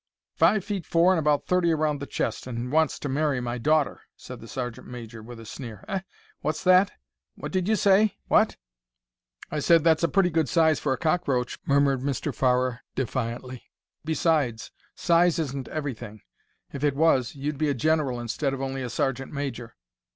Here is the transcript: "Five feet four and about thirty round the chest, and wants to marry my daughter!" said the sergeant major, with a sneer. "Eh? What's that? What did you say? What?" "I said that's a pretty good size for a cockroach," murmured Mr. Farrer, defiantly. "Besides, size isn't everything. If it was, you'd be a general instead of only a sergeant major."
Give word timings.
"Five 0.33 0.65
feet 0.65 0.87
four 0.87 1.11
and 1.13 1.19
about 1.19 1.45
thirty 1.45 1.71
round 1.75 1.99
the 1.99 2.07
chest, 2.07 2.47
and 2.47 2.71
wants 2.71 2.97
to 2.97 3.07
marry 3.07 3.39
my 3.39 3.59
daughter!" 3.59 4.01
said 4.15 4.39
the 4.39 4.47
sergeant 4.47 4.87
major, 4.87 5.21
with 5.21 5.39
a 5.39 5.45
sneer. 5.45 5.85
"Eh? 5.87 5.99
What's 6.39 6.63
that? 6.63 6.93
What 7.35 7.51
did 7.51 7.67
you 7.67 7.75
say? 7.75 8.17
What?" 8.27 8.57
"I 9.51 9.59
said 9.59 9.83
that's 9.83 10.01
a 10.01 10.07
pretty 10.07 10.31
good 10.31 10.49
size 10.49 10.79
for 10.79 10.91
a 10.91 10.97
cockroach," 10.97 11.59
murmured 11.67 11.99
Mr. 12.01 12.33
Farrer, 12.33 12.79
defiantly. 12.95 13.61
"Besides, 14.03 14.71
size 14.95 15.37
isn't 15.37 15.67
everything. 15.67 16.21
If 16.73 16.83
it 16.83 16.95
was, 16.95 17.35
you'd 17.35 17.59
be 17.59 17.69
a 17.69 17.75
general 17.75 18.19
instead 18.19 18.55
of 18.55 18.61
only 18.63 18.81
a 18.81 18.89
sergeant 18.89 19.31
major." 19.31 19.75